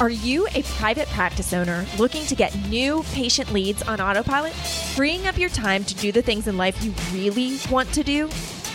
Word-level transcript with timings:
Are 0.00 0.08
you 0.08 0.46
a 0.54 0.62
private 0.62 1.08
practice 1.08 1.52
owner 1.52 1.84
looking 1.98 2.24
to 2.24 2.34
get 2.34 2.56
new 2.70 3.04
patient 3.12 3.52
leads 3.52 3.82
on 3.82 4.00
autopilot, 4.00 4.54
freeing 4.54 5.26
up 5.26 5.36
your 5.36 5.50
time 5.50 5.84
to 5.84 5.94
do 5.94 6.10
the 6.10 6.22
things 6.22 6.48
in 6.48 6.56
life 6.56 6.82
you 6.82 6.94
really 7.12 7.58
want 7.70 7.92
to 7.92 8.02
do? 8.02 8.30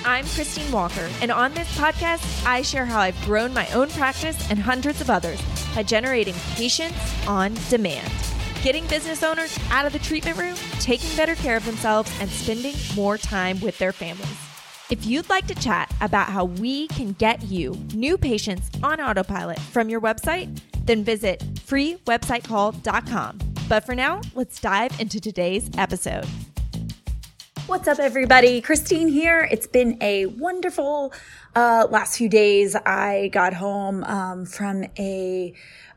I'm 0.06 0.28
Christine 0.28 0.72
Walker, 0.72 1.10
and 1.24 1.32
on 1.32 1.52
this 1.56 1.76
podcast, 1.80 2.46
I 2.46 2.62
share 2.62 2.86
how 2.86 3.00
I've 3.00 3.20
grown 3.24 3.56
my 3.56 3.68
own 3.70 3.90
practice 3.90 4.38
and 4.52 4.60
hundreds 4.60 5.02
of 5.02 5.10
others 5.10 5.42
by 5.74 5.82
generating 5.82 6.36
patients 6.54 6.96
on 7.28 7.56
demand, 7.70 8.14
getting 8.62 8.86
business 8.86 9.24
owners 9.24 9.58
out 9.72 9.88
of 9.88 9.94
the 9.94 10.00
treatment 10.00 10.38
room, 10.38 10.56
taking 10.80 11.10
better 11.18 11.34
care 11.34 11.58
of 11.58 11.66
themselves, 11.66 12.16
and 12.22 12.30
spending 12.30 12.76
more 12.96 13.18
time 13.18 13.60
with 13.62 13.80
their 13.80 13.94
families. 13.94 14.38
If 14.92 15.08
you'd 15.08 15.28
like 15.28 15.48
to 15.48 15.56
chat 15.56 15.92
about 16.02 16.28
how 16.28 16.46
we 16.46 16.88
can 16.90 17.14
get 17.14 17.42
you 17.42 17.76
new 17.96 18.16
patients 18.16 18.70
on 18.84 19.02
autopilot 19.02 19.58
from 19.58 19.90
your 19.90 20.00
website, 20.00 20.62
then 20.86 21.04
visit 21.04 21.40
freewebsitecall.com. 21.56 23.40
But 23.68 23.86
for 23.86 23.96
now, 23.96 24.22
let's 24.36 24.60
dive 24.60 25.00
into 25.00 25.20
today's 25.20 25.70
episode. 25.78 26.26
What's 27.68 27.88
up, 27.88 27.98
everybody? 27.98 28.62
Christine 28.62 29.08
here. 29.08 29.48
It's 29.52 29.66
been 29.66 29.98
a 30.00 30.28
wonderful 30.28 31.12
uh, 31.56 31.88
last 31.90 32.16
few 32.16 32.30
days. 32.30 32.76
I 32.76 33.32
got 33.34 33.56
home 33.56 34.04
um, 34.04 34.46
from 34.46 34.86
a 35.00 35.52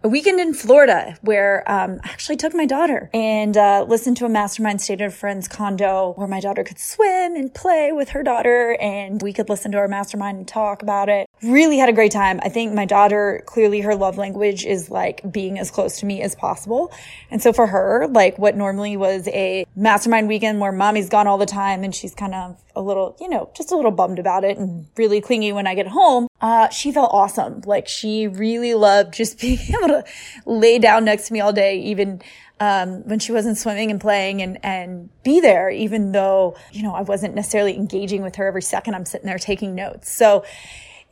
weekend 0.08 0.40
in 0.40 0.54
Florida 0.54 1.16
where 1.22 1.70
um, 1.70 2.00
I 2.04 2.08
actually 2.10 2.36
took 2.36 2.54
my 2.54 2.66
daughter 2.66 3.10
and 3.12 3.56
uh, 3.56 3.84
listened 3.88 4.16
to 4.18 4.24
a 4.24 4.28
mastermind 4.28 4.78
at 4.88 5.00
a 5.00 5.10
friend's 5.10 5.48
condo 5.48 6.12
where 6.16 6.28
my 6.28 6.40
daughter 6.40 6.62
could 6.62 6.78
swim 6.78 7.34
and 7.34 7.52
play 7.52 7.92
with 7.92 8.10
her 8.10 8.22
daughter 8.22 8.76
and 8.80 9.20
we 9.22 9.32
could 9.32 9.48
listen 9.48 9.72
to 9.72 9.78
our 9.78 9.88
mastermind 9.88 10.38
and 10.38 10.48
talk 10.48 10.82
about 10.82 11.08
it. 11.08 11.28
Really 11.42 11.78
had 11.78 11.88
a 11.88 11.92
great 11.92 12.12
time. 12.12 12.40
I 12.42 12.48
think 12.48 12.72
my 12.72 12.84
daughter, 12.84 13.42
clearly 13.46 13.80
her 13.80 13.94
love 13.94 14.16
language 14.16 14.64
is 14.64 14.90
like 14.90 15.20
being 15.30 15.58
as 15.58 15.70
close 15.70 15.98
to 16.00 16.06
me 16.06 16.22
as 16.22 16.34
possible. 16.34 16.92
And 17.30 17.42
so 17.42 17.52
for 17.52 17.66
her, 17.66 18.06
like 18.08 18.38
what 18.38 18.56
normally 18.56 18.96
was 18.96 19.28
a 19.28 19.66
mastermind 19.74 20.28
weekend 20.28 20.60
where 20.60 20.72
mommy's 20.72 21.08
gone 21.08 21.26
all 21.26 21.38
the 21.38 21.46
time 21.46 21.84
and 21.84 21.94
she's 21.94 22.14
kind 22.14 22.34
of 22.34 22.56
a 22.78 22.80
little, 22.80 23.16
you 23.20 23.28
know, 23.28 23.50
just 23.54 23.72
a 23.72 23.76
little 23.76 23.90
bummed 23.90 24.18
about 24.18 24.44
it 24.44 24.56
and 24.56 24.86
really 24.96 25.20
clingy 25.20 25.52
when 25.52 25.66
I 25.66 25.74
get 25.74 25.88
home, 25.88 26.28
uh, 26.40 26.68
she 26.68 26.92
felt 26.92 27.10
awesome. 27.12 27.62
Like 27.66 27.88
she 27.88 28.28
really 28.28 28.74
loved 28.74 29.14
just 29.14 29.40
being 29.40 29.58
able 29.68 29.88
to 29.88 30.04
lay 30.46 30.78
down 30.78 31.04
next 31.04 31.26
to 31.28 31.32
me 31.32 31.40
all 31.40 31.52
day, 31.52 31.78
even 31.80 32.22
um, 32.60 33.06
when 33.08 33.18
she 33.18 33.32
wasn't 33.32 33.58
swimming 33.58 33.90
and 33.90 34.00
playing 34.00 34.42
and, 34.42 34.58
and 34.64 35.10
be 35.24 35.40
there, 35.40 35.70
even 35.70 36.12
though, 36.12 36.56
you 36.72 36.82
know, 36.82 36.94
I 36.94 37.02
wasn't 37.02 37.34
necessarily 37.34 37.76
engaging 37.76 38.22
with 38.22 38.36
her 38.36 38.46
every 38.46 38.62
second. 38.62 38.94
I'm 38.94 39.04
sitting 39.04 39.26
there 39.26 39.38
taking 39.38 39.74
notes. 39.74 40.12
So 40.12 40.44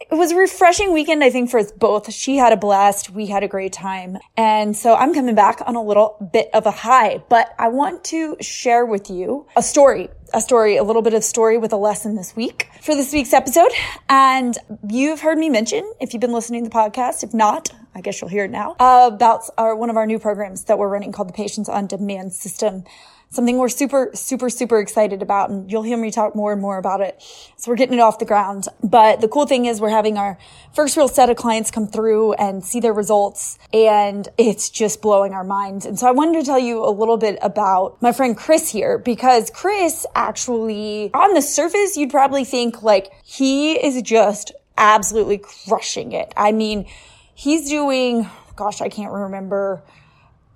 it 0.00 0.14
was 0.14 0.30
a 0.30 0.36
refreshing 0.36 0.92
weekend, 0.92 1.24
I 1.24 1.30
think, 1.30 1.50
for 1.50 1.58
us 1.58 1.72
both. 1.72 2.12
She 2.12 2.36
had 2.36 2.52
a 2.52 2.56
blast. 2.56 3.10
We 3.10 3.26
had 3.26 3.42
a 3.42 3.48
great 3.48 3.72
time. 3.72 4.18
And 4.36 4.76
so 4.76 4.94
I'm 4.94 5.14
coming 5.14 5.34
back 5.34 5.60
on 5.66 5.74
a 5.74 5.82
little 5.82 6.30
bit 6.32 6.48
of 6.52 6.66
a 6.66 6.70
high, 6.70 7.22
but 7.28 7.54
I 7.58 7.68
want 7.68 8.04
to 8.04 8.36
share 8.40 8.84
with 8.84 9.10
you 9.10 9.46
a 9.56 9.62
story, 9.62 10.08
a 10.32 10.40
story, 10.40 10.76
a 10.76 10.84
little 10.84 11.02
bit 11.02 11.14
of 11.14 11.24
story 11.24 11.58
with 11.58 11.72
a 11.72 11.76
lesson 11.76 12.14
this 12.14 12.36
week 12.36 12.68
for 12.82 12.94
this 12.94 13.12
week's 13.12 13.32
episode. 13.32 13.70
And 14.08 14.56
you've 14.88 15.20
heard 15.20 15.38
me 15.38 15.48
mention, 15.48 15.90
if 16.00 16.12
you've 16.12 16.20
been 16.20 16.32
listening 16.32 16.64
to 16.64 16.70
the 16.70 16.76
podcast, 16.76 17.24
if 17.24 17.34
not, 17.34 17.70
I 17.94 18.00
guess 18.02 18.20
you'll 18.20 18.30
hear 18.30 18.44
it 18.44 18.50
now, 18.50 18.76
about 18.78 19.48
our, 19.56 19.74
one 19.74 19.88
of 19.88 19.96
our 19.96 20.06
new 20.06 20.18
programs 20.18 20.64
that 20.64 20.78
we're 20.78 20.88
running 20.88 21.10
called 21.10 21.30
the 21.30 21.32
Patients 21.32 21.68
on 21.68 21.86
Demand 21.86 22.34
System 22.34 22.84
something 23.30 23.58
we're 23.58 23.68
super, 23.68 24.10
super, 24.14 24.48
super 24.48 24.78
excited 24.78 25.22
about. 25.22 25.50
And 25.50 25.70
you'll 25.70 25.82
hear 25.82 25.96
me 25.96 26.10
talk 26.10 26.34
more 26.34 26.52
and 26.52 26.60
more 26.60 26.78
about 26.78 27.00
it. 27.00 27.22
So 27.56 27.70
we're 27.70 27.76
getting 27.76 27.98
it 27.98 28.00
off 28.00 28.18
the 28.18 28.24
ground. 28.24 28.64
But 28.82 29.20
the 29.20 29.28
cool 29.28 29.46
thing 29.46 29.66
is 29.66 29.80
we're 29.80 29.90
having 29.90 30.16
our 30.16 30.38
first 30.74 30.96
real 30.96 31.08
set 31.08 31.28
of 31.28 31.36
clients 31.36 31.70
come 31.70 31.86
through 31.86 32.34
and 32.34 32.64
see 32.64 32.80
their 32.80 32.92
results. 32.92 33.58
And 33.72 34.28
it's 34.38 34.70
just 34.70 35.02
blowing 35.02 35.32
our 35.32 35.44
minds. 35.44 35.86
And 35.86 35.98
so 35.98 36.06
I 36.06 36.12
wanted 36.12 36.40
to 36.40 36.46
tell 36.46 36.58
you 36.58 36.84
a 36.84 36.90
little 36.90 37.16
bit 37.16 37.38
about 37.42 38.00
my 38.00 38.12
friend 38.12 38.36
Chris 38.36 38.70
here 38.70 38.98
because 38.98 39.50
Chris 39.50 40.06
actually 40.14 41.10
on 41.12 41.34
the 41.34 41.42
surface, 41.42 41.96
you'd 41.96 42.10
probably 42.10 42.44
think 42.44 42.82
like 42.82 43.12
he 43.24 43.74
is 43.74 44.00
just 44.02 44.52
absolutely 44.78 45.38
crushing 45.38 46.12
it. 46.12 46.32
I 46.36 46.52
mean, 46.52 46.86
he's 47.34 47.68
doing, 47.68 48.28
gosh, 48.54 48.80
I 48.80 48.88
can't 48.88 49.12
remember 49.12 49.82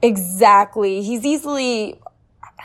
exactly. 0.03 1.03
He's 1.03 1.25
easily 1.25 2.01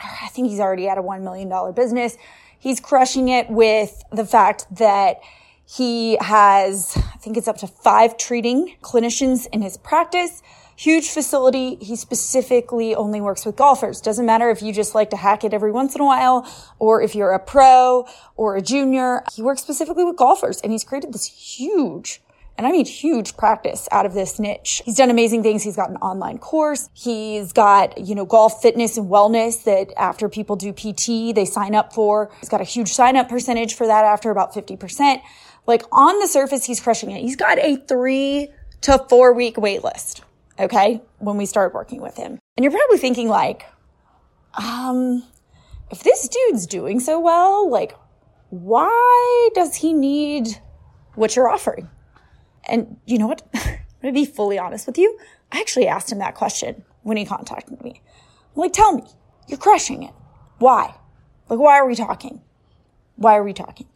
I 0.02 0.28
think 0.28 0.48
he's 0.48 0.60
already 0.60 0.88
at 0.88 0.98
a 0.98 1.02
$1 1.02 1.22
million 1.22 1.74
business. 1.74 2.16
He's 2.58 2.80
crushing 2.80 3.28
it 3.28 3.50
with 3.50 4.02
the 4.12 4.24
fact 4.24 4.66
that 4.76 5.20
he 5.68 6.16
has, 6.20 6.92
I 6.96 7.18
think 7.18 7.36
it's 7.36 7.48
up 7.48 7.58
to 7.58 7.66
five 7.66 8.16
treating 8.16 8.76
clinicians 8.82 9.48
in 9.52 9.62
his 9.62 9.76
practice. 9.76 10.42
Huge 10.76 11.08
facility. 11.08 11.76
He 11.76 11.96
specifically 11.96 12.94
only 12.94 13.20
works 13.20 13.44
with 13.44 13.56
golfers. 13.56 14.00
Doesn't 14.00 14.26
matter 14.26 14.50
if 14.50 14.62
you 14.62 14.72
just 14.72 14.94
like 14.94 15.10
to 15.10 15.16
hack 15.16 15.42
it 15.42 15.54
every 15.54 15.72
once 15.72 15.94
in 15.94 16.02
a 16.02 16.04
while 16.04 16.46
or 16.78 17.02
if 17.02 17.14
you're 17.14 17.32
a 17.32 17.38
pro 17.38 18.06
or 18.36 18.56
a 18.56 18.62
junior. 18.62 19.24
He 19.34 19.42
works 19.42 19.62
specifically 19.62 20.04
with 20.04 20.16
golfers 20.16 20.60
and 20.60 20.70
he's 20.70 20.84
created 20.84 21.12
this 21.12 21.26
huge 21.26 22.20
and 22.58 22.66
I 22.66 22.72
mean 22.72 22.86
huge 22.86 23.36
practice 23.36 23.88
out 23.92 24.06
of 24.06 24.14
this 24.14 24.38
niche. 24.38 24.82
He's 24.84 24.96
done 24.96 25.10
amazing 25.10 25.42
things. 25.42 25.62
He's 25.62 25.76
got 25.76 25.90
an 25.90 25.96
online 25.96 26.38
course. 26.38 26.88
He's 26.94 27.52
got, 27.52 27.98
you 27.98 28.14
know, 28.14 28.24
golf 28.24 28.62
fitness 28.62 28.96
and 28.96 29.08
wellness 29.10 29.64
that 29.64 29.92
after 29.96 30.28
people 30.28 30.56
do 30.56 30.72
PT, 30.72 31.34
they 31.34 31.44
sign 31.44 31.74
up 31.74 31.92
for. 31.92 32.30
He's 32.40 32.48
got 32.48 32.60
a 32.60 32.64
huge 32.64 32.92
sign 32.92 33.16
up 33.16 33.28
percentage 33.28 33.74
for 33.74 33.86
that 33.86 34.04
after 34.04 34.30
about 34.30 34.54
50%. 34.54 35.20
Like 35.66 35.82
on 35.92 36.18
the 36.20 36.28
surface, 36.28 36.64
he's 36.64 36.80
crushing 36.80 37.10
it. 37.10 37.20
He's 37.20 37.36
got 37.36 37.58
a 37.58 37.76
three 37.76 38.48
to 38.82 39.04
four 39.08 39.34
week 39.34 39.58
wait 39.58 39.84
list. 39.84 40.22
Okay. 40.58 41.02
When 41.18 41.36
we 41.36 41.44
start 41.44 41.74
working 41.74 42.00
with 42.00 42.16
him. 42.16 42.38
And 42.56 42.64
you're 42.64 42.72
probably 42.72 42.98
thinking 42.98 43.28
like, 43.28 43.66
um, 44.54 45.22
if 45.90 46.02
this 46.02 46.28
dude's 46.28 46.66
doing 46.66 47.00
so 47.00 47.20
well, 47.20 47.70
like, 47.70 47.94
why 48.48 49.50
does 49.54 49.74
he 49.74 49.92
need 49.92 50.48
what 51.14 51.36
you're 51.36 51.48
offering? 51.48 51.90
And 52.68 52.98
you 53.06 53.18
know 53.18 53.26
what? 53.26 53.42
I'm 53.54 54.12
going 54.12 54.14
to 54.14 54.20
be 54.20 54.26
fully 54.26 54.58
honest 54.58 54.86
with 54.86 54.98
you. 54.98 55.18
I 55.52 55.60
actually 55.60 55.88
asked 55.88 56.12
him 56.12 56.18
that 56.18 56.34
question 56.34 56.84
when 57.02 57.16
he 57.16 57.24
contacted 57.24 57.82
me. 57.82 58.02
I'm 58.54 58.62
like, 58.62 58.72
tell 58.72 58.92
me, 58.92 59.04
you're 59.48 59.58
crushing 59.58 60.02
it. 60.02 60.14
Why? 60.58 60.94
Like, 61.48 61.58
why 61.58 61.78
are 61.78 61.86
we 61.86 61.94
talking? 61.94 62.40
Why 63.16 63.36
are 63.36 63.42
we 63.42 63.52
talking? 63.52 63.86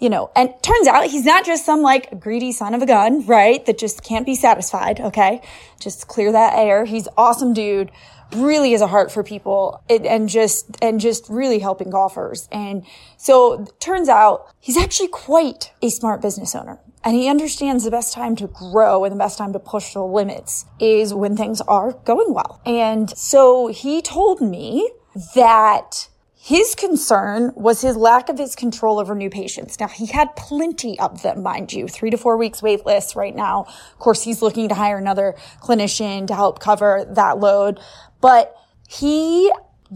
You 0.00 0.10
know, 0.10 0.30
and 0.34 0.50
turns 0.62 0.88
out 0.88 1.06
he's 1.06 1.24
not 1.24 1.46
just 1.46 1.64
some 1.64 1.82
like 1.82 2.18
greedy 2.18 2.52
son 2.52 2.74
of 2.74 2.82
a 2.82 2.86
gun, 2.86 3.24
right? 3.26 3.64
That 3.66 3.78
just 3.78 4.02
can't 4.02 4.26
be 4.26 4.34
satisfied. 4.34 5.00
Okay. 5.00 5.40
Just 5.80 6.08
clear 6.08 6.32
that 6.32 6.54
air. 6.58 6.84
He's 6.84 7.06
awesome 7.16 7.52
dude. 7.52 7.90
Really 8.34 8.72
has 8.72 8.80
a 8.80 8.86
heart 8.86 9.12
for 9.12 9.22
people 9.22 9.82
and 9.88 10.28
just, 10.28 10.66
and 10.82 10.98
just 10.98 11.28
really 11.28 11.58
helping 11.60 11.90
golfers. 11.90 12.48
And 12.50 12.84
so 13.16 13.66
turns 13.78 14.08
out 14.08 14.46
he's 14.58 14.76
actually 14.76 15.08
quite 15.08 15.72
a 15.80 15.90
smart 15.90 16.20
business 16.20 16.54
owner. 16.54 16.80
And 17.04 17.14
he 17.14 17.28
understands 17.28 17.84
the 17.84 17.90
best 17.90 18.14
time 18.14 18.34
to 18.36 18.46
grow 18.46 19.04
and 19.04 19.12
the 19.12 19.18
best 19.18 19.36
time 19.36 19.52
to 19.52 19.58
push 19.58 19.92
the 19.92 20.02
limits 20.02 20.64
is 20.80 21.12
when 21.12 21.36
things 21.36 21.60
are 21.62 21.92
going 21.92 22.32
well. 22.32 22.62
And 22.64 23.16
so 23.16 23.66
he 23.66 24.00
told 24.00 24.40
me 24.40 24.90
that 25.34 26.08
his 26.34 26.74
concern 26.74 27.52
was 27.54 27.82
his 27.82 27.96
lack 27.96 28.30
of 28.30 28.38
his 28.38 28.56
control 28.56 28.98
over 28.98 29.14
new 29.14 29.28
patients. 29.28 29.78
Now 29.78 29.88
he 29.88 30.06
had 30.06 30.34
plenty 30.34 30.98
of 30.98 31.22
them, 31.22 31.42
mind 31.42 31.74
you, 31.74 31.88
three 31.88 32.10
to 32.10 32.16
four 32.16 32.38
weeks 32.38 32.62
wait 32.62 32.86
list 32.86 33.16
right 33.16 33.34
now. 33.34 33.64
Of 33.64 33.98
course, 33.98 34.22
he's 34.24 34.40
looking 34.40 34.70
to 34.70 34.74
hire 34.74 34.96
another 34.96 35.34
clinician 35.62 36.26
to 36.28 36.34
help 36.34 36.58
cover 36.58 37.06
that 37.10 37.38
load, 37.38 37.80
but 38.22 38.56
he 38.88 39.52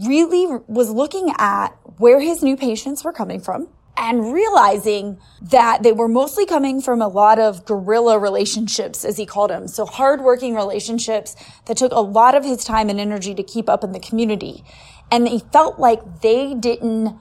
really 0.07 0.45
was 0.67 0.91
looking 0.91 1.33
at 1.39 1.69
where 1.97 2.19
his 2.19 2.43
new 2.43 2.55
patients 2.55 3.03
were 3.03 3.13
coming 3.13 3.39
from 3.41 3.67
and 3.99 4.33
realizing 4.33 5.19
that 5.41 5.83
they 5.83 5.91
were 5.91 6.07
mostly 6.07 6.45
coming 6.45 6.81
from 6.81 7.01
a 7.01 7.07
lot 7.07 7.37
of 7.37 7.65
guerrilla 7.65 8.17
relationships, 8.17 9.03
as 9.03 9.17
he 9.17 9.25
called 9.25 9.49
them. 9.49 9.67
So 9.67 9.85
hardworking 9.85 10.55
relationships 10.55 11.35
that 11.65 11.75
took 11.75 11.91
a 11.91 11.99
lot 11.99 12.33
of 12.33 12.45
his 12.45 12.63
time 12.63 12.89
and 12.89 12.97
energy 12.97 13.35
to 13.35 13.43
keep 13.43 13.67
up 13.67 13.83
in 13.83 13.91
the 13.91 13.99
community. 13.99 14.63
And 15.11 15.27
he 15.27 15.39
felt 15.51 15.79
like 15.79 16.21
they 16.21 16.53
didn't 16.53 17.13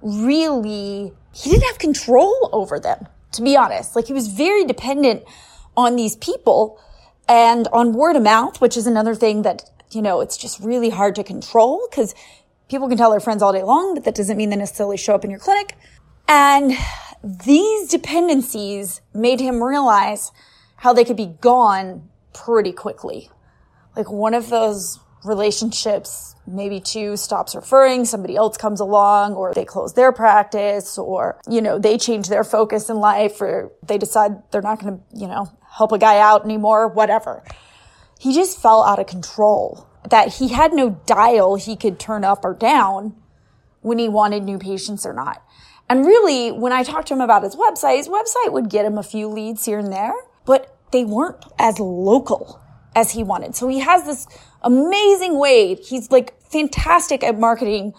really, 0.00 1.12
he 1.34 1.50
didn't 1.50 1.64
have 1.64 1.78
control 1.78 2.48
over 2.52 2.78
them, 2.78 3.08
to 3.32 3.42
be 3.42 3.56
honest. 3.56 3.96
Like 3.96 4.06
he 4.06 4.12
was 4.12 4.28
very 4.28 4.64
dependent 4.64 5.24
on 5.76 5.96
these 5.96 6.14
people 6.16 6.80
and 7.28 7.66
on 7.72 7.94
word 7.94 8.14
of 8.14 8.22
mouth, 8.22 8.60
which 8.60 8.76
is 8.76 8.86
another 8.86 9.16
thing 9.16 9.42
that, 9.42 9.68
you 9.90 10.02
know, 10.02 10.20
it's 10.20 10.36
just 10.36 10.60
really 10.60 10.90
hard 10.90 11.16
to 11.16 11.24
control 11.24 11.84
because 11.90 12.14
people 12.68 12.88
can 12.88 12.96
tell 12.96 13.10
their 13.10 13.20
friends 13.20 13.42
all 13.42 13.52
day 13.52 13.62
long, 13.62 13.94
but 13.94 14.04
that 14.04 14.14
doesn't 14.14 14.36
mean 14.36 14.50
they 14.50 14.56
necessarily 14.56 14.96
show 14.96 15.14
up 15.14 15.24
in 15.24 15.30
your 15.30 15.40
clinic. 15.40 15.76
And 16.34 16.72
these 17.22 17.90
dependencies 17.90 19.02
made 19.12 19.38
him 19.38 19.62
realize 19.62 20.32
how 20.76 20.94
they 20.94 21.04
could 21.04 21.18
be 21.18 21.26
gone 21.42 22.08
pretty 22.32 22.72
quickly. 22.72 23.28
Like 23.94 24.10
one 24.10 24.32
of 24.32 24.48
those 24.48 24.98
relationships, 25.24 26.34
maybe 26.46 26.80
two 26.80 27.18
stops 27.18 27.54
referring, 27.54 28.06
somebody 28.06 28.34
else 28.34 28.56
comes 28.56 28.80
along, 28.80 29.34
or 29.34 29.52
they 29.52 29.66
close 29.66 29.92
their 29.92 30.10
practice, 30.10 30.96
or, 30.96 31.38
you 31.46 31.60
know, 31.60 31.78
they 31.78 31.98
change 31.98 32.28
their 32.28 32.44
focus 32.44 32.88
in 32.88 32.96
life, 32.96 33.38
or 33.42 33.70
they 33.86 33.98
decide 33.98 34.42
they're 34.50 34.62
not 34.62 34.80
going 34.80 34.96
to, 34.96 35.02
you 35.14 35.28
know, 35.28 35.52
help 35.70 35.92
a 35.92 35.98
guy 35.98 36.18
out 36.18 36.46
anymore, 36.46 36.88
whatever. 36.88 37.44
he 38.18 38.32
just 38.32 38.58
fell 38.58 38.82
out 38.82 38.98
of 38.98 39.06
control. 39.06 39.86
That 40.08 40.34
he 40.34 40.48
had 40.48 40.72
no 40.72 40.98
dial 41.04 41.56
he 41.56 41.76
could 41.76 42.00
turn 42.00 42.24
up 42.24 42.42
or 42.42 42.54
down 42.54 43.16
when 43.82 43.98
he 43.98 44.08
wanted 44.08 44.44
new 44.44 44.58
patients 44.58 45.04
or 45.04 45.12
not. 45.12 45.42
And 45.92 46.06
really, 46.06 46.50
when 46.50 46.72
I 46.72 46.84
talked 46.84 47.08
to 47.08 47.14
him 47.14 47.20
about 47.20 47.42
his 47.42 47.54
website, 47.54 47.98
his 47.98 48.08
website 48.08 48.50
would 48.50 48.70
get 48.70 48.86
him 48.86 48.96
a 48.96 49.02
few 49.02 49.28
leads 49.28 49.66
here 49.66 49.78
and 49.78 49.92
there, 49.92 50.14
but 50.46 50.74
they 50.90 51.04
weren't 51.04 51.44
as 51.58 51.78
local 51.78 52.62
as 52.96 53.10
he 53.10 53.22
wanted. 53.22 53.54
So 53.54 53.68
he 53.68 53.80
has 53.80 54.06
this 54.06 54.26
amazing 54.62 55.38
way. 55.38 55.74
He's 55.74 56.10
like 56.10 56.32
fantastic 56.44 57.22
at 57.22 57.38
marketing 57.38 57.92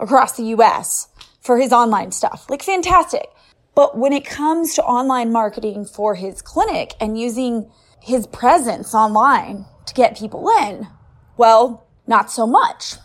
across 0.00 0.36
the 0.36 0.42
US 0.56 1.06
for 1.40 1.56
his 1.56 1.72
online 1.72 2.10
stuff. 2.10 2.50
Like 2.50 2.64
fantastic. 2.64 3.28
But 3.76 3.96
when 3.96 4.12
it 4.12 4.24
comes 4.24 4.74
to 4.74 4.82
online 4.82 5.30
marketing 5.30 5.84
for 5.84 6.16
his 6.16 6.42
clinic 6.42 6.94
and 7.00 7.16
using 7.16 7.70
his 8.02 8.26
presence 8.26 8.92
online 8.92 9.66
to 9.86 9.94
get 9.94 10.18
people 10.18 10.50
in, 10.64 10.88
well, 11.36 11.86
not 12.08 12.28
so 12.28 12.44
much. 12.44 12.96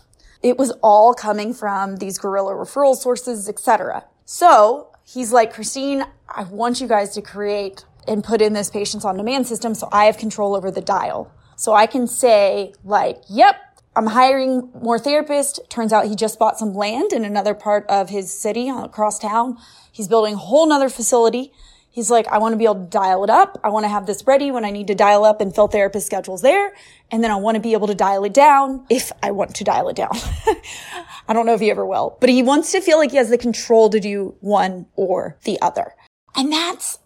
It 0.42 0.58
was 0.58 0.72
all 0.82 1.14
coming 1.14 1.54
from 1.54 1.98
these 1.98 2.18
guerrilla 2.18 2.54
referral 2.54 2.96
sources, 2.96 3.48
etc. 3.48 4.06
So 4.24 4.90
he's 5.04 5.32
like, 5.32 5.52
Christine, 5.52 6.04
I 6.28 6.44
want 6.44 6.80
you 6.80 6.88
guys 6.88 7.10
to 7.14 7.22
create 7.22 7.84
and 8.06 8.24
put 8.24 8.42
in 8.42 8.52
this 8.52 8.70
patients 8.70 9.04
on 9.04 9.16
demand 9.16 9.46
system 9.46 9.74
so 9.74 9.88
I 9.92 10.06
have 10.06 10.18
control 10.18 10.54
over 10.54 10.70
the 10.70 10.80
dial. 10.80 11.32
So 11.56 11.72
I 11.74 11.86
can 11.86 12.06
say 12.06 12.74
like, 12.84 13.22
yep, 13.28 13.56
I'm 13.94 14.06
hiring 14.06 14.70
more 14.80 14.98
therapists. 14.98 15.58
Turns 15.68 15.92
out 15.92 16.06
he 16.06 16.16
just 16.16 16.38
bought 16.38 16.58
some 16.58 16.72
land 16.72 17.12
in 17.12 17.24
another 17.24 17.54
part 17.54 17.86
of 17.88 18.08
his 18.08 18.32
city 18.32 18.68
across 18.68 19.18
town. 19.18 19.58
He's 19.92 20.08
building 20.08 20.34
a 20.34 20.38
whole 20.38 20.66
nother 20.66 20.88
facility. 20.88 21.52
He's 21.90 22.10
like, 22.10 22.26
I 22.28 22.38
want 22.38 22.54
to 22.54 22.56
be 22.56 22.64
able 22.64 22.76
to 22.76 22.86
dial 22.86 23.22
it 23.22 23.28
up. 23.28 23.60
I 23.62 23.68
want 23.68 23.84
to 23.84 23.88
have 23.88 24.06
this 24.06 24.26
ready 24.26 24.50
when 24.50 24.64
I 24.64 24.70
need 24.70 24.86
to 24.86 24.94
dial 24.94 25.26
up 25.26 25.42
and 25.42 25.54
fill 25.54 25.68
therapist 25.68 26.06
schedules 26.06 26.40
there. 26.40 26.72
And 27.10 27.22
then 27.22 27.30
I 27.30 27.36
want 27.36 27.56
to 27.56 27.60
be 27.60 27.74
able 27.74 27.86
to 27.88 27.94
dial 27.94 28.24
it 28.24 28.32
down 28.32 28.86
if 28.88 29.12
I 29.22 29.30
want 29.30 29.54
to 29.56 29.64
dial 29.64 29.90
it 29.90 29.96
down. 29.96 30.12
I 31.32 31.34
don't 31.34 31.46
know 31.46 31.54
if 31.54 31.62
he 31.62 31.70
ever 31.70 31.86
will, 31.86 32.18
but 32.20 32.28
he 32.28 32.42
wants 32.42 32.72
to 32.72 32.82
feel 32.82 32.98
like 32.98 33.12
he 33.12 33.16
has 33.16 33.30
the 33.30 33.38
control 33.38 33.88
to 33.88 33.98
do 33.98 34.34
one 34.40 34.84
or 34.96 35.38
the 35.44 35.58
other. 35.62 35.94
And 36.36 36.52
that's 36.52 36.98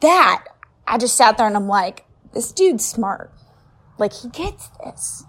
that. 0.00 0.42
I 0.86 0.96
just 0.96 1.18
sat 1.18 1.36
there 1.36 1.46
and 1.46 1.54
I'm 1.54 1.68
like, 1.68 2.06
this 2.32 2.50
dude's 2.50 2.88
smart. 2.88 3.30
Like 3.98 4.14
he 4.14 4.30
gets 4.30 4.70
this, 4.82 5.22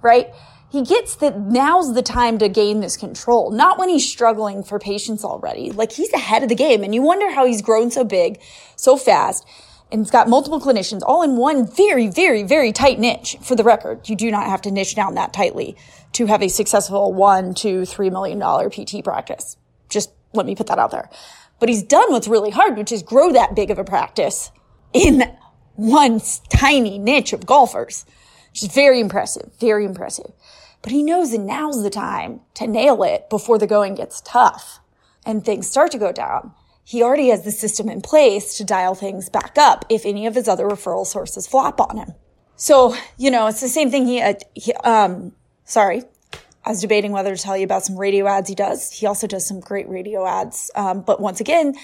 right? 0.00 0.28
He 0.72 0.84
gets 0.84 1.16
that 1.16 1.38
now's 1.38 1.92
the 1.92 2.00
time 2.00 2.38
to 2.38 2.48
gain 2.48 2.80
this 2.80 2.96
control, 2.96 3.50
not 3.50 3.78
when 3.78 3.90
he's 3.90 4.08
struggling 4.08 4.62
for 4.62 4.78
patients 4.78 5.22
already. 5.22 5.70
Like 5.70 5.92
he's 5.92 6.14
ahead 6.14 6.42
of 6.42 6.48
the 6.48 6.54
game 6.54 6.82
and 6.82 6.94
you 6.94 7.02
wonder 7.02 7.30
how 7.30 7.44
he's 7.44 7.60
grown 7.60 7.90
so 7.90 8.04
big, 8.04 8.40
so 8.76 8.96
fast. 8.96 9.46
And 9.92 10.02
it's 10.02 10.10
got 10.10 10.28
multiple 10.28 10.60
clinicians 10.60 11.02
all 11.04 11.22
in 11.22 11.36
one 11.36 11.66
very, 11.66 12.08
very, 12.08 12.42
very 12.42 12.72
tight 12.72 12.98
niche. 12.98 13.36
For 13.40 13.54
the 13.54 13.62
record, 13.62 14.08
you 14.08 14.16
do 14.16 14.30
not 14.30 14.46
have 14.46 14.60
to 14.62 14.70
niche 14.70 14.96
down 14.96 15.14
that 15.14 15.32
tightly 15.32 15.76
to 16.12 16.26
have 16.26 16.42
a 16.42 16.48
successful 16.48 17.12
one, 17.12 17.54
two, 17.54 17.84
three 17.84 18.10
million 18.10 18.38
dollar 18.38 18.68
PT 18.68 19.04
practice. 19.04 19.56
Just 19.88 20.10
let 20.32 20.46
me 20.46 20.56
put 20.56 20.66
that 20.66 20.78
out 20.78 20.90
there. 20.90 21.08
But 21.60 21.68
he's 21.68 21.82
done 21.82 22.10
what's 22.10 22.28
really 22.28 22.50
hard, 22.50 22.76
which 22.76 22.92
is 22.92 23.02
grow 23.02 23.32
that 23.32 23.54
big 23.54 23.70
of 23.70 23.78
a 23.78 23.84
practice 23.84 24.50
in 24.92 25.22
one 25.76 26.20
tiny 26.48 26.98
niche 26.98 27.32
of 27.32 27.46
golfers, 27.46 28.04
which 28.50 28.64
is 28.64 28.74
very 28.74 29.00
impressive, 29.00 29.50
very 29.60 29.84
impressive. 29.84 30.32
But 30.82 30.92
he 30.92 31.02
knows 31.02 31.30
that 31.30 31.38
now's 31.38 31.82
the 31.82 31.90
time 31.90 32.40
to 32.54 32.66
nail 32.66 33.02
it 33.02 33.30
before 33.30 33.58
the 33.58 33.66
going 33.66 33.94
gets 33.94 34.20
tough 34.20 34.80
and 35.24 35.44
things 35.44 35.68
start 35.68 35.90
to 35.92 35.98
go 35.98 36.12
down. 36.12 36.52
He 36.86 37.02
already 37.02 37.30
has 37.30 37.42
the 37.42 37.50
system 37.50 37.88
in 37.88 38.00
place 38.00 38.56
to 38.58 38.64
dial 38.64 38.94
things 38.94 39.28
back 39.28 39.58
up 39.58 39.84
if 39.88 40.06
any 40.06 40.24
of 40.24 40.36
his 40.36 40.46
other 40.46 40.68
referral 40.68 41.04
sources 41.04 41.44
flop 41.44 41.80
on 41.80 41.96
him. 41.96 42.14
So, 42.54 42.94
you 43.18 43.28
know, 43.28 43.48
it's 43.48 43.60
the 43.60 43.68
same 43.68 43.90
thing 43.90 44.06
he, 44.06 44.22
uh, 44.22 44.34
he 44.54 44.72
um, 44.72 45.32
sorry, 45.64 46.04
I 46.64 46.70
was 46.70 46.80
debating 46.80 47.10
whether 47.10 47.34
to 47.34 47.42
tell 47.42 47.56
you 47.56 47.64
about 47.64 47.82
some 47.82 47.96
radio 47.96 48.28
ads 48.28 48.48
he 48.48 48.54
does. 48.54 48.92
He 48.92 49.04
also 49.04 49.26
does 49.26 49.44
some 49.44 49.58
great 49.58 49.88
radio 49.88 50.24
ads. 50.28 50.70
Um, 50.76 51.00
but 51.00 51.20
once 51.20 51.40
again, 51.40 51.74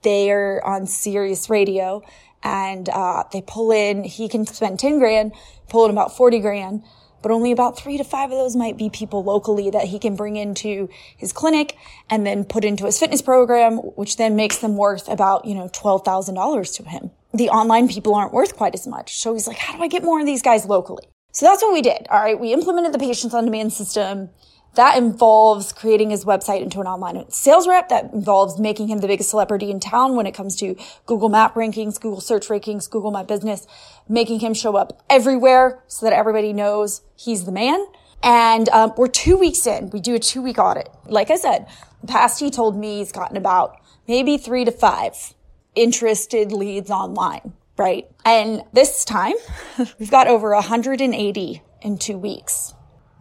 they 0.00 0.30
are 0.30 0.64
on 0.64 0.86
Sirius 0.86 1.50
Radio 1.50 2.02
and 2.42 2.88
uh, 2.88 3.24
they 3.34 3.42
pull 3.42 3.72
in, 3.72 4.04
he 4.04 4.26
can 4.26 4.46
spend 4.46 4.78
10 4.78 4.98
grand, 4.98 5.32
pull 5.68 5.84
in 5.84 5.90
about 5.90 6.16
40 6.16 6.40
grand, 6.40 6.82
but 7.26 7.34
only 7.34 7.50
about 7.50 7.76
three 7.76 7.96
to 7.96 8.04
five 8.04 8.30
of 8.30 8.38
those 8.38 8.54
might 8.54 8.76
be 8.76 8.88
people 8.88 9.24
locally 9.24 9.68
that 9.68 9.86
he 9.86 9.98
can 9.98 10.14
bring 10.14 10.36
into 10.36 10.88
his 11.16 11.32
clinic 11.32 11.76
and 12.08 12.24
then 12.24 12.44
put 12.44 12.64
into 12.64 12.86
his 12.86 13.00
fitness 13.00 13.20
program, 13.20 13.78
which 13.78 14.16
then 14.16 14.36
makes 14.36 14.58
them 14.58 14.76
worth 14.76 15.08
about, 15.08 15.44
you 15.44 15.52
know, 15.52 15.68
$12,000 15.70 16.76
to 16.76 16.88
him. 16.88 17.10
The 17.34 17.48
online 17.48 17.88
people 17.88 18.14
aren't 18.14 18.32
worth 18.32 18.56
quite 18.56 18.74
as 18.74 18.86
much. 18.86 19.18
So 19.18 19.32
he's 19.32 19.48
like, 19.48 19.58
how 19.58 19.76
do 19.76 19.82
I 19.82 19.88
get 19.88 20.04
more 20.04 20.20
of 20.20 20.26
these 20.26 20.40
guys 20.40 20.66
locally? 20.66 21.02
So 21.32 21.46
that's 21.46 21.64
what 21.64 21.72
we 21.72 21.82
did. 21.82 22.06
All 22.10 22.20
right. 22.20 22.38
We 22.38 22.52
implemented 22.52 22.94
the 22.94 23.00
patients 23.00 23.34
on 23.34 23.44
demand 23.44 23.72
system. 23.72 24.30
That 24.76 24.98
involves 24.98 25.72
creating 25.72 26.10
his 26.10 26.26
website 26.26 26.60
into 26.60 26.80
an 26.82 26.86
online 26.86 27.30
sales 27.30 27.66
rep. 27.66 27.88
That 27.88 28.12
involves 28.12 28.60
making 28.60 28.88
him 28.88 28.98
the 28.98 29.06
biggest 29.06 29.30
celebrity 29.30 29.70
in 29.70 29.80
town 29.80 30.16
when 30.16 30.26
it 30.26 30.34
comes 30.34 30.54
to 30.56 30.76
Google 31.06 31.30
map 31.30 31.54
rankings, 31.54 31.98
Google 31.98 32.20
search 32.20 32.48
rankings, 32.48 32.88
Google 32.88 33.10
my 33.10 33.22
business, 33.22 33.66
making 34.06 34.40
him 34.40 34.52
show 34.52 34.76
up 34.76 35.02
everywhere 35.08 35.82
so 35.86 36.04
that 36.04 36.12
everybody 36.12 36.52
knows 36.52 37.00
he's 37.16 37.46
the 37.46 37.52
man. 37.52 37.86
And 38.22 38.68
um, 38.68 38.92
we're 38.98 39.08
two 39.08 39.38
weeks 39.38 39.66
in. 39.66 39.88
We 39.90 40.00
do 40.00 40.14
a 40.14 40.18
two 40.18 40.42
week 40.42 40.58
audit. 40.58 40.90
Like 41.06 41.30
I 41.30 41.36
said, 41.36 41.66
the 42.02 42.08
past 42.08 42.38
he 42.40 42.50
told 42.50 42.76
me 42.76 42.98
he's 42.98 43.12
gotten 43.12 43.38
about 43.38 43.80
maybe 44.06 44.36
three 44.36 44.66
to 44.66 44.72
five 44.72 45.32
interested 45.74 46.52
leads 46.52 46.90
online, 46.90 47.54
right? 47.78 48.10
And 48.26 48.62
this 48.74 49.06
time 49.06 49.36
we've 49.98 50.10
got 50.10 50.26
over 50.26 50.52
180 50.52 51.62
in 51.80 51.96
two 51.96 52.18
weeks 52.18 52.74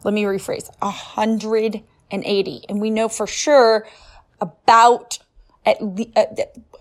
let 0.05 0.13
me 0.13 0.23
rephrase, 0.23 0.69
180. 0.79 2.65
And 2.69 2.79
we 2.79 2.91
know 2.91 3.09
for 3.09 3.25
sure 3.25 3.87
about 4.39 5.17
at 5.65 5.81
least, 5.81 6.15
uh, 6.15 6.25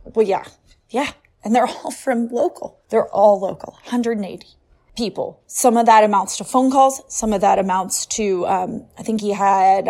well, 0.04 0.26
yeah, 0.26 0.44
yeah. 0.90 1.12
And 1.42 1.54
they're 1.54 1.66
all 1.66 1.90
from 2.04 2.28
local. 2.28 2.78
They're 2.90 3.08
all 3.08 3.40
local, 3.40 3.72
180 3.84 4.46
people. 4.94 5.40
Some 5.46 5.78
of 5.78 5.86
that 5.86 6.04
amounts 6.04 6.36
to 6.36 6.44
phone 6.44 6.70
calls. 6.70 7.00
Some 7.08 7.32
of 7.32 7.40
that 7.40 7.58
amounts 7.58 8.04
to, 8.06 8.46
um, 8.46 8.84
I 8.98 9.02
think 9.02 9.22
he 9.22 9.32
had, 9.32 9.88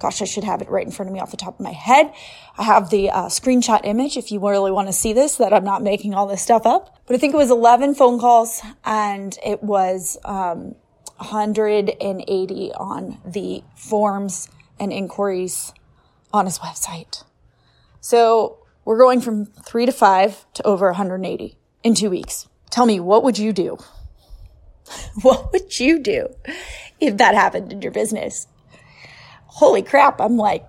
gosh, 0.00 0.22
I 0.22 0.24
should 0.24 0.44
have 0.44 0.62
it 0.62 0.70
right 0.70 0.84
in 0.84 0.90
front 0.90 1.10
of 1.10 1.12
me 1.12 1.20
off 1.20 1.30
the 1.30 1.36
top 1.36 1.60
of 1.60 1.64
my 1.64 1.72
head. 1.72 2.10
I 2.56 2.62
have 2.62 2.88
the 2.88 3.10
uh, 3.10 3.26
screenshot 3.26 3.82
image 3.84 4.16
if 4.16 4.32
you 4.32 4.40
really 4.40 4.72
want 4.72 4.88
to 4.88 4.92
see 4.94 5.12
this, 5.12 5.36
that 5.36 5.52
I'm 5.52 5.64
not 5.64 5.82
making 5.82 6.14
all 6.14 6.26
this 6.26 6.40
stuff 6.40 6.64
up. 6.64 6.98
But 7.06 7.14
I 7.14 7.18
think 7.18 7.34
it 7.34 7.36
was 7.36 7.50
11 7.50 7.94
phone 7.94 8.18
calls 8.18 8.62
and 8.86 9.36
it 9.44 9.62
was, 9.62 10.16
um, 10.24 10.76
180 11.20 12.72
on 12.72 13.18
the 13.26 13.62
forms 13.76 14.48
and 14.78 14.90
inquiries 14.90 15.74
on 16.32 16.46
his 16.46 16.58
website. 16.60 17.24
So 18.00 18.58
we're 18.86 18.98
going 18.98 19.20
from 19.20 19.44
three 19.44 19.84
to 19.84 19.92
five 19.92 20.46
to 20.54 20.66
over 20.66 20.86
180 20.86 21.58
in 21.82 21.94
two 21.94 22.08
weeks. 22.08 22.48
Tell 22.70 22.86
me, 22.86 23.00
what 23.00 23.22
would 23.22 23.38
you 23.38 23.52
do? 23.52 23.76
what 25.22 25.52
would 25.52 25.78
you 25.78 25.98
do 25.98 26.28
if 26.98 27.18
that 27.18 27.34
happened 27.34 27.70
in 27.70 27.82
your 27.82 27.92
business? 27.92 28.46
Holy 29.44 29.82
crap. 29.82 30.22
I'm 30.22 30.38
like, 30.38 30.66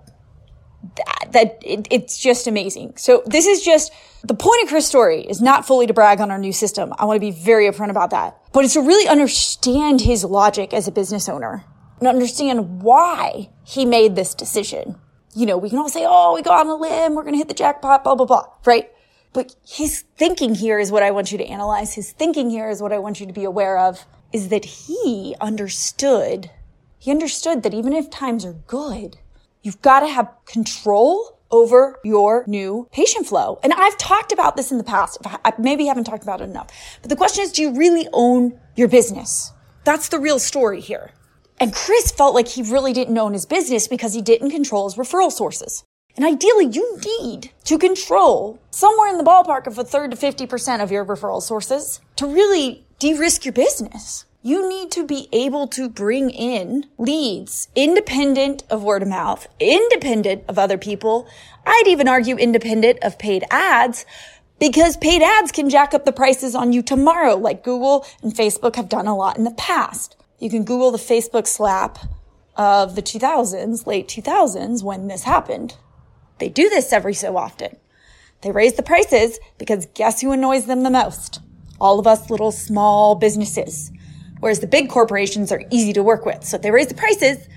that, 1.34 1.60
it, 1.62 1.88
it's 1.90 2.18
just 2.18 2.48
amazing. 2.48 2.94
So 2.98 3.24
this 3.26 3.46
is 3.46 3.64
just 3.64 3.92
the 4.24 4.34
point 4.34 4.64
of 4.64 4.70
Chris' 4.70 4.88
story 4.88 5.22
is 5.22 5.42
not 5.42 5.66
fully 5.66 5.88
to 5.88 5.94
brag 5.94 6.20
on 6.22 6.32
our 6.32 6.38
new 6.38 6.54
system. 6.54 6.94
I 6.98 7.06
want 7.06 7.18
to 7.18 7.22
be 7.22 7.32
very 7.32 7.70
upfront 7.70 7.90
about 7.90 8.12
that, 8.12 8.38
but 8.54 8.64
it's 8.64 8.74
to 8.74 8.82
really 8.82 9.08
understand 9.08 10.02
his 10.02 10.24
logic 10.24 10.74
as 10.74 10.88
a 10.88 10.92
business 10.92 11.28
owner 11.28 11.66
and 12.00 12.08
understand 12.08 12.82
why 12.82 13.50
he 13.64 13.86
made 13.86 14.16
this 14.16 14.34
decision. 14.34 14.96
You 15.36 15.46
know, 15.46 15.58
we 15.58 15.70
can 15.70 15.80
all 15.80 15.90
say, 15.90 16.06
Oh, 16.06 16.34
we 16.34 16.42
got 16.42 16.66
on 16.66 16.68
a 16.68 16.76
limb. 16.76 17.16
We're 17.16 17.24
going 17.24 17.34
to 17.34 17.40
hit 17.40 17.48
the 17.48 17.54
jackpot, 17.54 18.04
blah, 18.04 18.16
blah, 18.16 18.26
blah, 18.26 18.46
right? 18.66 18.90
But 19.34 19.56
his 19.66 20.02
thinking 20.18 20.56
here 20.56 20.78
is 20.78 20.92
what 20.92 21.04
I 21.04 21.12
want 21.12 21.32
you 21.32 21.38
to 21.38 21.46
analyze. 21.46 21.94
His 21.94 22.12
thinking 22.12 22.50
here 22.50 22.70
is 22.70 22.82
what 22.82 22.92
I 22.92 23.00
want 23.00 23.20
you 23.20 23.26
to 23.28 23.34
be 23.34 23.46
aware 23.46 23.78
of 23.78 24.06
is 24.34 24.50
that 24.50 24.66
he 24.66 25.36
understood, 25.40 26.52
he 27.00 27.12
understood 27.12 27.64
that 27.64 27.74
even 27.74 27.94
if 27.94 28.10
times 28.10 28.46
are 28.46 28.54
good, 28.68 29.18
You've 29.64 29.82
got 29.82 30.02
to 30.02 30.08
have 30.08 30.30
control 30.46 31.40
over 31.52 32.00
your 32.04 32.46
new 32.48 32.88
patient 32.92 33.28
flow. 33.28 33.60
And 33.64 33.74
I've 33.74 33.98
talked 33.98 34.32
about 34.32 34.56
this 34.56 34.72
in 34.72 34.78
the 34.78 34.84
past. 34.84 35.18
I 35.24 35.54
maybe 35.60 35.86
haven't 35.86 36.06
talked 36.06 36.24
about 36.24 36.42
it 36.42 36.46
enough. 36.46 36.70
But 37.02 37.10
the 37.10 37.16
question 37.16 37.44
is, 37.44 37.52
do 37.52 37.62
you 37.62 37.76
really 37.76 38.08
own 38.14 38.60
your 38.76 38.88
business? 38.88 39.52
That's 39.84 40.10
the 40.10 40.20
real 40.20 40.40
story 40.40 40.80
here. 40.80 41.12
And 41.60 41.74
Chris 41.74 42.12
felt 42.12 42.34
like 42.34 42.48
he 42.48 42.64
really 42.64 42.94
didn't 42.94 43.18
own 43.18 43.34
his 43.34 43.46
business 43.46 43.88
because 43.88 44.14
he 44.14 44.22
didn't 44.22 44.52
control 44.52 44.90
his 44.90 44.96
referral 44.96 45.32
sources. 45.32 45.84
And 46.16 46.26
ideally, 46.26 46.66
you 46.66 47.00
need 47.22 47.52
to 47.66 47.78
control 47.78 48.60
somewhere 48.72 49.10
in 49.10 49.18
the 49.18 49.24
ballpark 49.24 49.68
of 49.68 49.78
a 49.78 49.84
third 49.84 50.12
to 50.12 50.18
50% 50.18 50.82
of 50.82 50.92
your 50.92 51.06
referral 51.06 51.42
sources 51.42 52.02
to 52.16 52.26
really 52.26 52.86
de-risk 53.00 53.46
your 53.46 53.54
business 53.54 54.26
you 54.44 54.68
need 54.68 54.90
to 54.92 55.06
be 55.06 55.30
able 55.32 55.68
to 55.68 55.88
bring 55.88 56.30
in 56.32 56.86
leads 56.98 57.68
independent 57.76 58.64
of 58.70 58.84
word 58.84 59.04
of 59.04 59.08
mouth, 59.08 59.48
independent 59.60 60.44
of 60.48 60.58
other 60.58 60.78
people. 60.78 61.28
I'd 61.66 61.88
even 61.88 62.08
argue 62.08 62.38
independent 62.38 63.00
of 63.04 63.20
paid 63.20 63.44
ads 63.52 64.06
because 64.60 64.98
paid 64.98 65.22
ads 65.22 65.52
can 65.52 65.70
jack 65.70 65.94
up 65.94 66.06
the 66.06 66.12
prices 66.12 66.56
on 66.56 66.74
you 66.74 66.82
tomorrow, 66.82 67.36
like 67.36 67.64
Google 67.64 68.06
and 68.24 68.34
Facebook 68.34 68.76
have 68.76 68.90
done 68.90 69.08
a 69.08 69.16
lot 69.16 69.38
in 69.38 69.44
the 69.44 69.52
past. 69.52 70.16
You 70.40 70.50
can 70.50 70.64
Google 70.64 70.90
the 70.90 70.98
Facebook 70.98 71.46
slap 71.46 72.00
of 72.56 72.96
the 72.96 73.02
2000s, 73.02 73.86
late 73.86 74.08
2000s, 74.08 74.84
when 74.84 75.08
this 75.08 75.24
happened. 75.24 75.76
They 76.40 76.50
do 76.50 76.68
this 76.68 76.92
every 76.92 77.14
so 77.14 77.38
often. 77.38 77.78
They 78.42 78.52
raise 78.52 78.74
the 78.74 78.84
prices 78.84 79.40
because 79.60 79.86
guess 79.94 80.22
who 80.22 80.32
annoys 80.32 80.66
them 80.66 80.82
the 80.82 80.90
most? 80.90 81.42
All 81.80 82.00
of 82.00 82.08
us 82.08 82.32
little 82.32 82.52
small 82.52 83.14
businesses. 83.14 83.92
Whereas 84.42 84.60
the 84.60 84.68
big 84.68 84.90
corporations 84.90 85.52
are 85.52 85.64
easy 85.70 85.94
to 85.94 86.04
work 86.04 86.26
with. 86.26 86.44
So 86.44 86.58
if 86.58 86.64
they 86.64 86.72
raise 86.72 86.88
the 86.88 86.96
prices, 86.96 87.48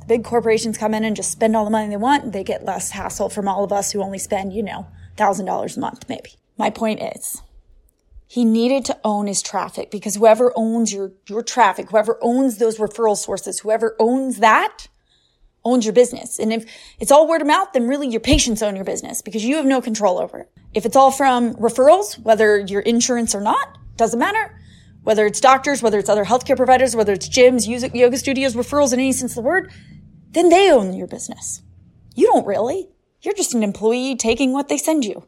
the 0.00 0.06
big 0.08 0.24
corporations 0.24 0.76
come 0.76 0.94
in 0.94 1.04
and 1.04 1.14
just 1.14 1.30
spend 1.30 1.54
all 1.54 1.64
the 1.64 1.70
money 1.70 1.88
they 1.88 1.96
want. 1.96 2.24
And 2.24 2.32
They 2.32 2.42
get 2.42 2.64
less 2.64 2.90
hassle 2.90 3.28
from 3.28 3.46
all 3.46 3.62
of 3.62 3.72
us 3.72 3.92
who 3.92 4.02
only 4.02 4.18
spend, 4.18 4.52
you 4.52 4.62
know, 4.62 4.86
$1,000 5.16 5.76
a 5.76 5.80
month, 5.80 6.08
maybe. 6.08 6.30
My 6.56 6.70
point 6.70 7.00
is, 7.00 7.42
he 8.26 8.44
needed 8.44 8.84
to 8.86 8.98
own 9.04 9.26
his 9.26 9.42
traffic 9.42 9.90
because 9.90 10.14
whoever 10.14 10.52
owns 10.56 10.92
your, 10.92 11.12
your 11.28 11.42
traffic, 11.42 11.90
whoever 11.90 12.18
owns 12.22 12.58
those 12.58 12.78
referral 12.78 13.16
sources, 13.16 13.60
whoever 13.60 13.96
owns 13.98 14.38
that, 14.38 14.88
owns 15.64 15.84
your 15.84 15.92
business. 15.92 16.38
And 16.38 16.52
if 16.52 16.64
it's 16.98 17.10
all 17.10 17.28
word 17.28 17.42
of 17.42 17.46
mouth, 17.46 17.68
then 17.74 17.86
really 17.86 18.08
your 18.08 18.20
patients 18.20 18.62
own 18.62 18.76
your 18.76 18.84
business 18.84 19.20
because 19.20 19.44
you 19.44 19.56
have 19.56 19.66
no 19.66 19.80
control 19.80 20.18
over 20.18 20.38
it. 20.38 20.50
If 20.72 20.86
it's 20.86 20.96
all 20.96 21.10
from 21.10 21.54
referrals, 21.56 22.18
whether 22.22 22.58
your 22.60 22.80
insurance 22.80 23.34
or 23.34 23.40
not, 23.40 23.76
doesn't 23.96 24.18
matter. 24.18 24.56
Whether 25.02 25.26
it's 25.26 25.40
doctors, 25.40 25.82
whether 25.82 25.98
it's 25.98 26.08
other 26.08 26.24
healthcare 26.24 26.56
providers, 26.56 26.94
whether 26.94 27.12
it's 27.12 27.28
gyms, 27.28 27.66
yoga 27.94 28.18
studios, 28.18 28.54
referrals 28.54 28.92
in 28.92 29.00
any 29.00 29.12
sense 29.12 29.32
of 29.32 29.36
the 29.36 29.48
word, 29.48 29.72
then 30.32 30.48
they 30.48 30.70
own 30.70 30.94
your 30.94 31.06
business. 31.06 31.62
You 32.14 32.26
don't 32.26 32.46
really. 32.46 32.88
You're 33.22 33.34
just 33.34 33.54
an 33.54 33.62
employee 33.62 34.16
taking 34.16 34.52
what 34.52 34.68
they 34.68 34.78
send 34.78 35.04
you. 35.04 35.24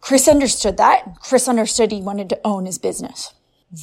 Chris 0.00 0.28
understood 0.28 0.76
that. 0.76 1.20
Chris 1.20 1.48
understood 1.48 1.90
he 1.90 2.00
wanted 2.00 2.28
to 2.28 2.40
own 2.44 2.66
his 2.66 2.78
business. 2.78 3.34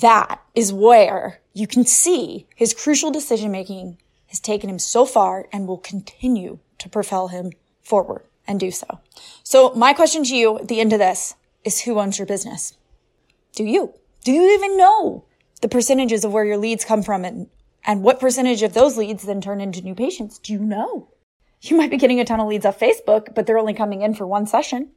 That 0.01 0.41
is 0.55 0.74
where 0.74 1.41
you 1.53 1.67
can 1.67 1.86
see 1.86 2.48
his 2.55 2.74
crucial 2.74 3.12
decision 3.12 3.51
making 3.51 3.98
has 4.27 4.39
taken 4.39 4.70
him 4.70 4.79
so 4.79 5.05
far 5.05 5.48
and 5.51 5.67
will 5.67 5.77
continue 5.77 6.60
to 6.79 6.89
propel 6.89 7.27
him 7.27 7.51
forward 7.82 8.24
and 8.48 8.60
do 8.60 8.72
so. 8.72 9.00
So 9.44 9.74
my 9.74 9.94
question 9.94 10.24
to 10.24 10.36
you 10.36 10.58
at 10.60 10.67
the 10.67 10.79
end 10.79 10.94
of 10.94 11.00
this 11.00 11.36
is 11.63 11.82
who 11.82 12.00
owns 12.00 12.17
your 12.17 12.25
business? 12.25 12.77
Do 13.53 13.63
you? 13.63 13.94
Do 14.25 14.32
you 14.32 14.55
even 14.55 14.75
know 14.75 15.24
the 15.62 15.70
percentages 15.70 16.25
of 16.25 16.34
where 16.34 16.46
your 16.46 16.58
leads 16.58 16.84
come 16.84 17.03
from 17.03 17.24
and, 17.24 17.48
and 17.86 18.01
what 18.01 18.20
percentage 18.20 18.63
of 18.63 18.74
those 18.74 18.98
leads 18.98 19.22
then 19.22 19.39
turn 19.39 19.62
into 19.62 19.84
new 19.84 19.94
patients? 19.94 20.39
Do 20.39 20.51
you 20.51 20.58
know? 20.58 21.10
You 21.62 21.77
might 21.77 21.91
be 21.91 21.98
getting 21.98 22.20
a 22.20 22.25
ton 22.25 22.39
of 22.39 22.48
leads 22.48 22.65
off 22.65 22.79
Facebook, 22.79 23.36
but 23.36 23.46
they're 23.46 23.60
only 23.60 23.75
coming 23.75 24.01
in 24.01 24.15
for 24.15 24.25
one 24.25 24.48
session. 24.48 24.89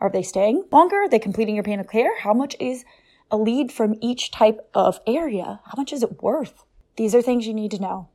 Are 0.00 0.08
they 0.08 0.22
staying 0.22 0.64
longer? 0.72 1.02
Are 1.02 1.08
they 1.10 1.18
completing 1.18 1.54
your 1.54 1.64
plan 1.64 1.80
of 1.80 1.90
care? 1.90 2.18
How 2.18 2.32
much 2.32 2.56
is 2.58 2.86
a 3.30 3.36
lead 3.36 3.70
from 3.72 3.96
each 4.00 4.30
type 4.30 4.66
of 4.72 5.00
area? 5.06 5.60
How 5.66 5.74
much 5.76 5.92
is 5.92 6.02
it 6.02 6.22
worth? 6.22 6.64
These 6.96 7.14
are 7.14 7.20
things 7.20 7.46
you 7.46 7.52
need 7.52 7.72
to 7.72 7.82
know. 7.82 8.08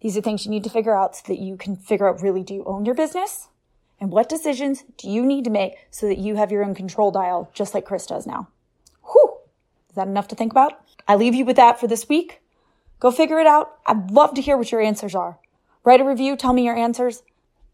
These 0.00 0.16
are 0.16 0.22
things 0.22 0.46
you 0.46 0.50
need 0.50 0.64
to 0.64 0.70
figure 0.70 0.96
out 0.96 1.16
so 1.16 1.24
that 1.26 1.38
you 1.38 1.58
can 1.58 1.76
figure 1.76 2.08
out 2.08 2.22
really 2.22 2.42
do 2.42 2.54
you 2.54 2.64
own 2.64 2.86
your 2.86 2.94
business? 2.94 3.48
And 4.00 4.10
what 4.10 4.30
decisions 4.30 4.84
do 4.96 5.10
you 5.10 5.22
need 5.22 5.44
to 5.44 5.50
make 5.50 5.74
so 5.90 6.06
that 6.06 6.16
you 6.16 6.36
have 6.36 6.50
your 6.50 6.64
own 6.64 6.74
control 6.74 7.10
dial, 7.10 7.50
just 7.52 7.74
like 7.74 7.84
Chris 7.84 8.06
does 8.06 8.26
now? 8.26 8.48
Is 9.90 9.96
that 9.96 10.08
enough 10.08 10.28
to 10.28 10.36
think 10.36 10.52
about? 10.52 10.80
I 11.06 11.16
leave 11.16 11.34
you 11.34 11.44
with 11.44 11.56
that 11.56 11.78
for 11.78 11.86
this 11.86 12.08
week. 12.08 12.40
Go 13.00 13.10
figure 13.10 13.40
it 13.40 13.46
out. 13.46 13.78
I'd 13.86 14.10
love 14.10 14.34
to 14.34 14.40
hear 14.40 14.56
what 14.56 14.70
your 14.70 14.80
answers 14.80 15.14
are. 15.14 15.38
Write 15.84 16.00
a 16.00 16.04
review. 16.04 16.36
Tell 16.36 16.52
me 16.52 16.64
your 16.64 16.76
answers. 16.76 17.22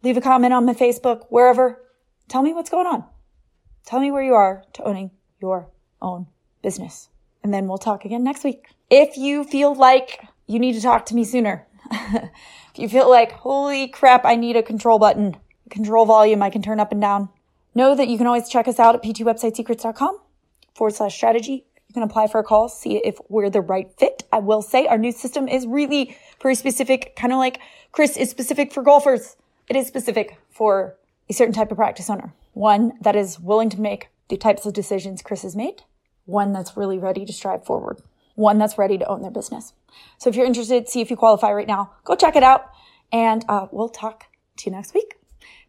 Leave 0.02 0.16
a 0.16 0.20
comment 0.20 0.54
on 0.54 0.64
my 0.64 0.72
Facebook, 0.72 1.26
wherever. 1.28 1.82
Tell 2.28 2.42
me 2.42 2.54
what's 2.54 2.70
going 2.70 2.86
on. 2.86 3.04
Tell 3.84 4.00
me 4.00 4.10
where 4.10 4.22
you 4.22 4.34
are 4.34 4.64
to 4.74 4.84
owning 4.84 5.10
your 5.40 5.68
own 6.00 6.26
business. 6.62 7.08
And 7.42 7.52
then 7.52 7.68
we'll 7.68 7.78
talk 7.78 8.04
again 8.04 8.24
next 8.24 8.44
week. 8.44 8.66
If 8.90 9.16
you 9.16 9.44
feel 9.44 9.74
like 9.74 10.26
you 10.46 10.58
need 10.58 10.74
to 10.74 10.80
talk 10.80 11.06
to 11.06 11.14
me 11.14 11.24
sooner, 11.24 11.66
if 11.90 12.30
you 12.78 12.88
feel 12.88 13.10
like, 13.10 13.32
holy 13.32 13.88
crap, 13.88 14.24
I 14.24 14.36
need 14.36 14.56
a 14.56 14.62
control 14.62 14.98
button, 14.98 15.36
control 15.70 16.06
volume 16.06 16.42
I 16.42 16.50
can 16.50 16.62
turn 16.62 16.80
up 16.80 16.92
and 16.92 17.00
down, 17.00 17.28
know 17.74 17.94
that 17.94 18.08
you 18.08 18.16
can 18.16 18.26
always 18.26 18.48
check 18.48 18.66
us 18.66 18.78
out 18.78 18.94
at 18.94 19.02
ptwebsitesecrets.com 19.02 20.18
forward 20.74 20.94
slash 20.94 21.14
strategy. 21.14 21.66
Can 21.96 22.02
apply 22.02 22.26
for 22.26 22.38
a 22.38 22.44
call, 22.44 22.68
see 22.68 22.98
if 22.98 23.16
we're 23.30 23.48
the 23.48 23.62
right 23.62 23.90
fit. 23.98 24.24
I 24.30 24.40
will 24.40 24.60
say 24.60 24.86
our 24.86 24.98
new 24.98 25.12
system 25.12 25.48
is 25.48 25.66
really 25.66 26.14
very 26.42 26.54
specific, 26.54 27.16
kind 27.16 27.32
of 27.32 27.38
like 27.38 27.58
Chris 27.90 28.18
is 28.18 28.28
specific 28.28 28.70
for 28.70 28.82
golfers. 28.82 29.34
It 29.70 29.76
is 29.76 29.86
specific 29.86 30.36
for 30.50 30.98
a 31.30 31.32
certain 31.32 31.54
type 31.54 31.70
of 31.70 31.78
practice 31.78 32.10
owner. 32.10 32.34
One 32.52 32.98
that 33.00 33.16
is 33.16 33.40
willing 33.40 33.70
to 33.70 33.80
make 33.80 34.10
the 34.28 34.36
types 34.36 34.66
of 34.66 34.74
decisions 34.74 35.22
Chris 35.22 35.40
has 35.40 35.56
made. 35.56 35.84
One 36.26 36.52
that's 36.52 36.76
really 36.76 36.98
ready 36.98 37.24
to 37.24 37.32
strive 37.32 37.64
forward. 37.64 38.02
One 38.34 38.58
that's 38.58 38.76
ready 38.76 38.98
to 38.98 39.06
own 39.06 39.22
their 39.22 39.30
business. 39.30 39.72
So 40.18 40.28
if 40.28 40.36
you're 40.36 40.44
interested, 40.44 40.90
see 40.90 41.00
if 41.00 41.08
you 41.10 41.16
qualify 41.16 41.50
right 41.50 41.66
now. 41.66 41.92
Go 42.04 42.14
check 42.14 42.36
it 42.36 42.42
out 42.42 42.66
and 43.10 43.42
uh, 43.48 43.68
we'll 43.72 43.88
talk 43.88 44.24
to 44.58 44.66
you 44.68 44.76
next 44.76 44.92
week. 44.92 45.14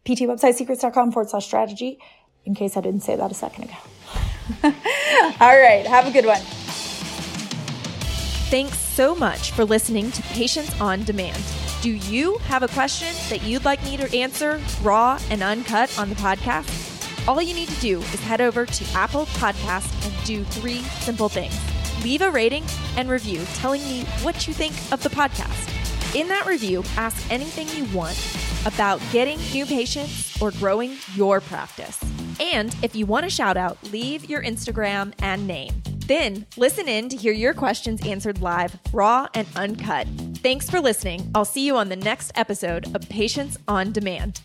ptwebsitesecrets.com 0.04 1.10
forward 1.10 1.30
slash 1.30 1.46
strategy 1.46 1.98
in 2.44 2.54
case 2.54 2.76
I 2.76 2.82
didn't 2.82 3.00
say 3.00 3.16
that 3.16 3.30
a 3.30 3.34
second 3.34 3.64
ago. 3.64 3.76
All 4.64 5.60
right. 5.60 5.86
Have 5.86 6.06
a 6.06 6.10
good 6.10 6.26
one. 6.26 6.40
Thanks 8.50 8.78
so 8.78 9.14
much 9.14 9.52
for 9.52 9.64
listening 9.64 10.10
to 10.12 10.22
Patients 10.22 10.80
on 10.80 11.04
Demand. 11.04 11.42
Do 11.82 11.90
you 11.90 12.38
have 12.38 12.62
a 12.62 12.68
question 12.68 13.14
that 13.28 13.42
you'd 13.42 13.64
like 13.64 13.82
me 13.84 13.96
to 13.98 14.16
answer 14.16 14.60
raw 14.82 15.20
and 15.30 15.42
uncut 15.42 15.96
on 15.98 16.08
the 16.08 16.16
podcast? 16.16 17.28
All 17.28 17.42
you 17.42 17.54
need 17.54 17.68
to 17.68 17.80
do 17.80 17.98
is 17.98 18.20
head 18.20 18.40
over 18.40 18.64
to 18.64 18.84
Apple 18.96 19.26
Podcasts 19.26 19.92
and 20.06 20.26
do 20.26 20.44
three 20.44 20.78
simple 21.00 21.28
things. 21.28 21.56
Leave 22.02 22.22
a 22.22 22.30
rating 22.30 22.64
and 22.96 23.10
review 23.10 23.44
telling 23.54 23.82
me 23.82 24.04
what 24.22 24.48
you 24.48 24.54
think 24.54 24.72
of 24.92 25.02
the 25.02 25.10
podcast. 25.10 25.74
In 26.14 26.26
that 26.28 26.46
review, 26.46 26.82
ask 26.96 27.30
anything 27.30 27.68
you 27.76 27.84
want 27.96 28.18
about 28.64 29.00
getting 29.12 29.38
new 29.52 29.66
patients 29.66 30.40
or 30.40 30.52
growing 30.52 30.96
your 31.14 31.40
practice. 31.40 32.02
And 32.52 32.74
if 32.82 32.96
you 32.96 33.04
want 33.04 33.26
a 33.26 33.30
shout 33.30 33.56
out, 33.56 33.76
leave 33.92 34.28
your 34.30 34.42
Instagram 34.42 35.12
and 35.20 35.46
name. 35.46 35.82
Then 36.06 36.46
listen 36.56 36.88
in 36.88 37.10
to 37.10 37.16
hear 37.16 37.34
your 37.34 37.52
questions 37.52 38.06
answered 38.06 38.40
live, 38.40 38.78
raw 38.92 39.28
and 39.34 39.46
uncut. 39.54 40.06
Thanks 40.36 40.70
for 40.70 40.80
listening. 40.80 41.30
I'll 41.34 41.44
see 41.44 41.66
you 41.66 41.76
on 41.76 41.90
the 41.90 41.96
next 41.96 42.32
episode 42.34 42.94
of 42.96 43.06
Patients 43.10 43.58
on 43.68 43.92
Demand. 43.92 44.40